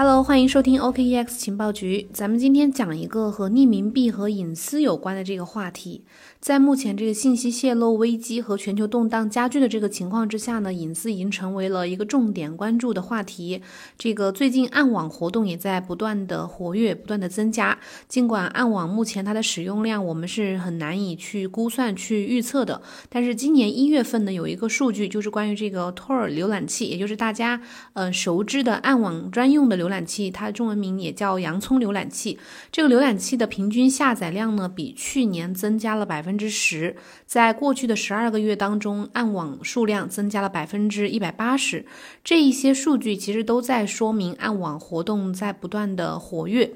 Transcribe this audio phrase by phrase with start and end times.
[0.00, 2.08] Hello，欢迎收听 OKEX 情报局。
[2.12, 6.04] 咱们今天讲一个和匿名币和隐私有关的这个话题。
[6.38, 13.60] 在目前这个信息泄露危机和全球动荡加剧的这个情况之下呢，隐私已经成为了一个重点关注的话题。
[13.98, 17.76] 这个最近暗网活动也在不断的活跃，不断的增加。
[18.06, 27.60] 尽管暗网目前它的使用量我们是很难以去估算、去预测的，但是今年一月份呢，有一个数据就是关于这个 Tor 浏览器，也就是大家
[27.94, 32.38] 呃熟知的暗网专用的浏浏览器，它的中文名也叫洋葱浏览器。
[32.70, 36.08] 这个浏览器的平均下载量呢，比去年增加了。
[36.08, 41.84] 百分之十，在过去的十二个月当中，暗网数量增加了百分之一百八十。
[42.24, 46.70] 这一些数据其实都在说明暗网活动在不断的活跃。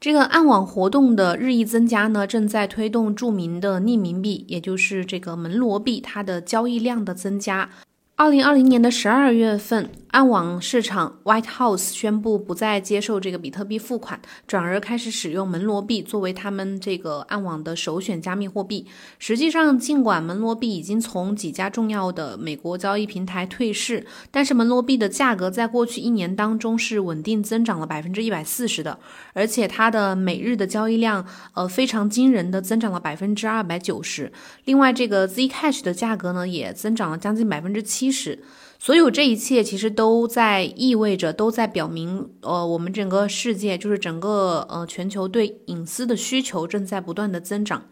[0.00, 7.68] 这个暗网活动的日益增加呢，正在推动著名的匿名币，也就是这个门罗币，它的交易量的增加。
[8.16, 18.86] 二零二零年的十二月份，暗网市场 White House 宣布不再接受这个比特币付款，转而开始使用门罗币作为他们这个暗网的首选加密货币。
[19.18, 28.98] 实际上，尽管门罗币已经从几家重要的美国交易平台退市，但是门罗币的价格在过去一年当中是稳定增长了百分之一百四十的，
[29.32, 31.24] 而且它的每日的交易量
[31.54, 34.32] 呃非常惊人的增长了百分之二百九十。
[34.64, 38.10] 另外，这个 Zcash 的价格呢也增长了将近百分之七。
[38.10, 38.42] 十，
[38.82, 47.84] 所有这一切其实都在意味着，都在表明，呃，我们整个世界，就是整个呃全球对隐私的需求正在不断的增长。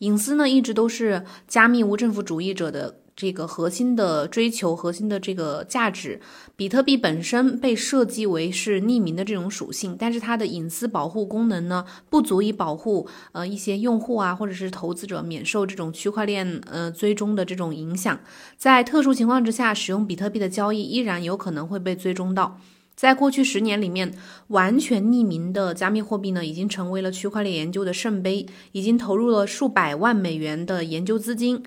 [0.00, 3.00] 隐私呢，一直都是加密无政府主义者的。
[3.16, 6.20] 这个核心的追求，核心的这个价值，
[6.54, 18.20] 比特币本身被设计为是匿名的这种属性，但是它的隐私保护功能呢，不足以保护呃一些用户啊，或者是投资者免受这种区块链呃追踪的这种影响。
[18.58, 22.60] 在特殊情况之下，使用比特币的交易依然有可能会被追踪到。
[22.94, 24.14] 在过去十年里面，
[24.48, 31.62] 完全匿名的加密货币呢，已经成为了区块链研究的圣杯，已经投入了数百万美元的研究资金。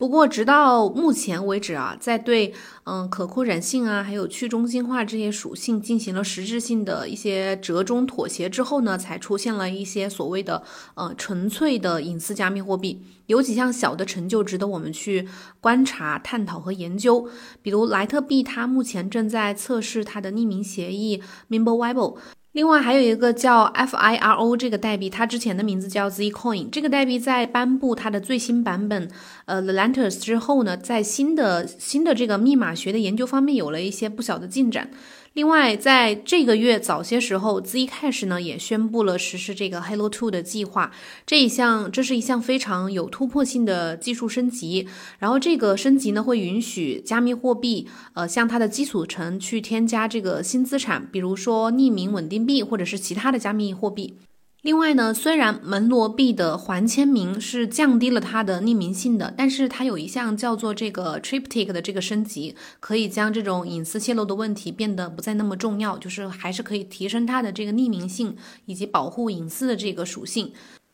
[0.00, 10.62] 不过，直到目前为止啊，在对嗯可扩展性啊，还有去中心化这些属性进行了实质性的一些折中妥协之后呢，才出现了一些所谓的
[10.94, 13.02] 呃纯粹的隐私加密货币。
[13.26, 15.28] 有几项小的成就值得我们去
[15.60, 17.28] 观察、探讨和研究。
[17.60, 22.16] 比如莱特币，它目前正在测试它的匿名协议 Mimblewible。
[22.52, 26.68] 另外还有一个叫 FIRO 这个代币，它之前的名字叫 Zcoin。
[26.68, 29.08] 这个代币在颁布它的最新版本，
[29.44, 34.90] 呃，The Lanterns 之后呢，在新的新的这个密码学的研究方面有了一些不小的进展。
[35.32, 40.90] 另外，在这个月早些时候，Zcash 呢也宣布了实施这个 Halo Two 的计划。
[41.24, 44.88] 这一项，这是一项非常有突破性的技术升级。
[45.20, 54.16] 然后，这个升级呢会允许加密货币，呃，向它的基础层去添加这个新资产，比如说匿名稳定币或者是其他的加密货币。
[54.62, 70.52] 另外呢，虽然门罗币的环签名是降低了它的匿名性的，但是它有一项叫做这个 Triptych 的这个升级，可以将这种隐私泄露的问题变得不再那么重要，就是还是可以提升它的这个匿名性以及保护隐私的这个属性。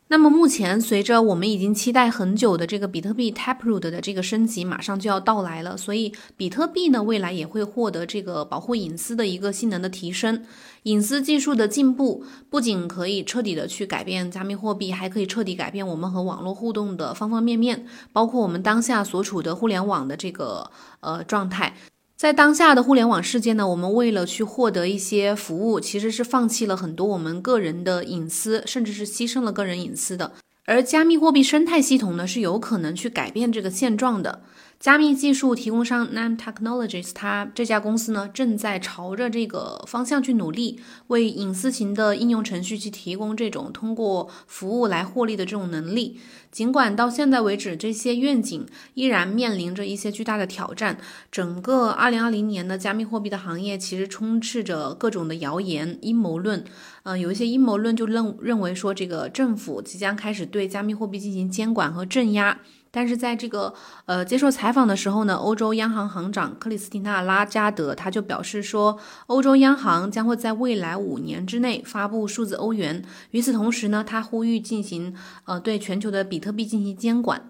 [0.09, 10.45] 那么目前，随着我们已经期待很久的这个比特币 Taproot 的这个升级马上就要到来了，所以比特币呢未来也会获得这个保护隐私的一个性能的提升。
[10.83, 21.75] 隐私技术的进步不仅可以彻底的去改变加密货币，还可以彻底改变我们和网络互动的方方面面，包括我们当下所处的互联网的这个呃状态。
[22.17, 30.33] 在当下的互联网世界呢，我们为了去获得一些服务，其实是放弃了很多我们个人的隐私，甚至是牺牲了个人隐私的。
[30.65, 34.41] 而加密货币生态系统呢，是有可能去改变这个现状的。
[34.79, 46.19] 加密技术提供商 Nam Technologies，它这家公司呢正在朝着这个方向去努力，为隐私型的应用程序去提供这种通过服务来获利的这种能力。
[46.51, 50.99] 尽管到现在为止，这些愿景依然面临着一些巨大的挑战。
[51.31, 56.63] 整个2020年的加密货币的行业其实充斥着各种的谣言、阴谋论。
[57.03, 62.59] 嗯，有一些阴谋论就认认为说，这个政府即将开始对加密货币进行监管和镇压。
[62.97, 63.71] 但是在这个
[64.07, 68.97] 呃接受采访的时候呢，欧洲央行行长克里斯蒂娜拉加德他就表示说，
[69.27, 73.03] 欧洲央行将会在未来五年之内发布数字欧元。
[73.29, 75.13] 与此同时呢，他呼吁进行
[75.45, 77.47] 呃对全球的比特币进行监管。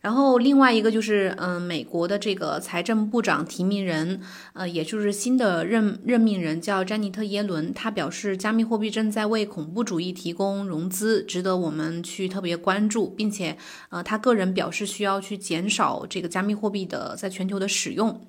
[0.00, 4.20] 然后另外一个就是，嗯，美国的这个财政部长提名人，
[4.52, 13.58] 呃，也就是新的任任命人叫詹妮特耶伦，他表示，加密货币正在为恐怖主义提供融资，值得我们去特别关注，并且，
[13.88, 18.20] 呃，他个人表示需要去减少这个加密货币的在全球的使用。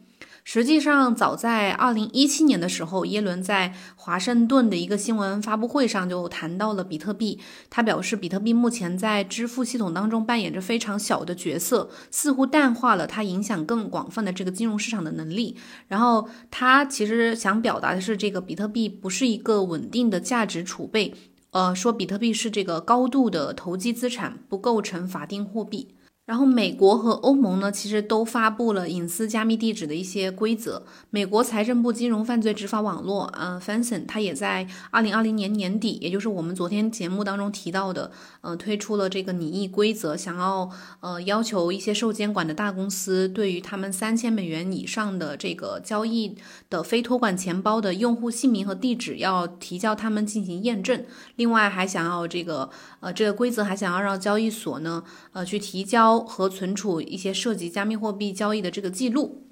[0.52, 7.40] 实际上，早在二零一七年的时候，耶伦在华盛顿的一个新闻发布会上就谈到了比特币。
[7.70, 15.56] 他表示，比特币目前在支付系统当中扮演着非常小的角色，似乎淡化了它影响更广泛的这个金融市场的能力。
[15.88, 21.14] 然后，他其实想表达的是，这个比特币不是一个稳定的价值储备，
[21.52, 25.90] 呃，说比特币是这个高度的投机资产，不构成法定货币。
[26.30, 30.84] 然后，美国和欧盟呢，其实都发布了隐私加密地址的一些规则。
[31.10, 38.12] 美国财政部金融犯罪执法网络，呃，FinCEN，它也在二零二零年年底，也就是我们昨天节目当中提到的，
[38.42, 46.36] 呃，推出了这个拟议规则，想要呃要求一些受监管的大公司，对于他们三千美元以上的这个交易
[46.70, 51.04] 的非托管钱包的用户姓名和地址，要提交他们进行验证。
[51.38, 55.04] 另外，还想要这个，呃，这个规则还想要让交易所呢，
[55.34, 56.19] 呃，去提交。
[56.26, 59.44] 和存储一些涉及加密货币交易的这个记录。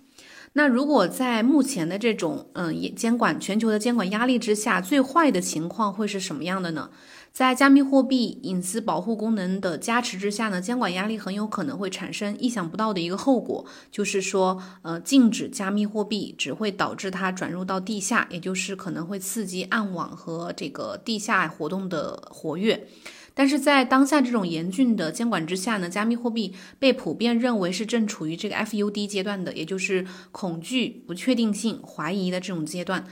[0.53, 6.89] 那如果在目前的这种嗯监管全球的监管压力之下，最坏的情况会是什么样的呢？
[7.31, 22.87] 在加密货币隐私保护功能的加持之下呢，监管压力很有可能会产生意想不到的一个后果，就是说，呃，禁止加密货币只会导致它转入到地下，也就是可能会刺激暗网和这个地下活动的活跃。
[23.37, 33.05] 但是在当下这种严峻的监管之下呢，加密货币被普遍认为是正处于这个 FUD 阶段的，也就是恐惧、不确定性、怀疑的这种阶段。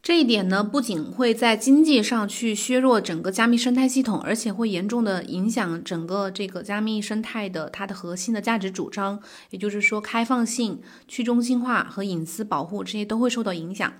[0.00, 9.20] 这一点呢，不仅会在经济上去削弱整个加密生态系统，而且会严重的影响整个这个加密生态的它的核心的价值主张，
[9.50, 13.92] 也就是说开放性、去中心化和隐私保护这些都会受到影响。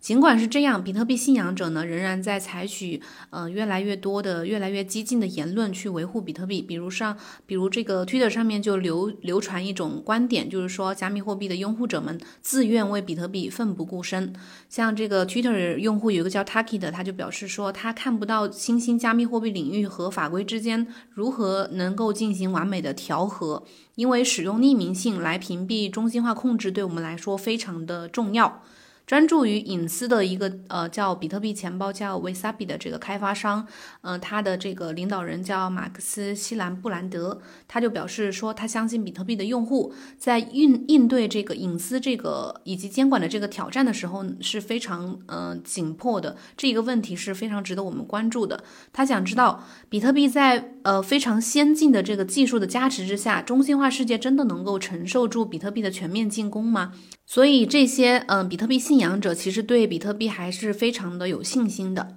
[0.00, 6.62] 尽管是这样，比特币信仰者呢仍然在采取呃越来越多的、越来越激进的言论去维护比特币。
[6.62, 7.16] 比如上，
[7.46, 14.32] 比如这个 Twitter 上面就流流传一种观点，就是说加密货币的拥护者们自愿为比特币奋不顾身。
[14.68, 23.64] 像这个 Twitter 用户有一个叫 Taki 的，他就表示说他看不到新兴加密货币领域和法规之间如何能够进行完美的调和，
[23.96, 28.62] 因为使用匿名性来屏蔽中心化控制对我们来说非常的重要。
[29.08, 33.66] 专注于隐私的一个呃叫比特币钱包叫 Wasabi 的这个开发商，
[34.02, 48.62] 嗯，他的这个领导人叫马克思西兰布兰德，他就表示说，他相信比特币的用户在应应对这个隐私这个以及监管的这个挑战的时候是非常嗯紧迫的，这个问题是非常值得我们关注的。
[48.92, 56.92] 他想知道，比特币在呃非常先进的这个技术的加持之下，中心化世界真的能够承受住比特币的全面进攻吗？
[57.30, 62.16] 所以这些嗯，比特币信仰者其实对比特币还是非常的有信心的。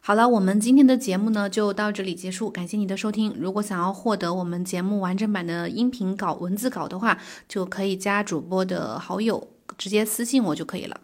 [0.00, 3.32] 好了，我们今天的节目呢就到这里结束，感谢你的收听。
[3.38, 7.16] 如果想要获得我们节目完整版的音频稿、文字稿的话，
[7.48, 9.46] 就可以加主播的好友，
[9.78, 11.00] 直接私信我就可以了。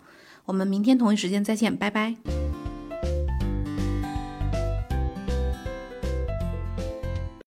[0.47, 2.48] 我们明天同一时间再见，拜拜。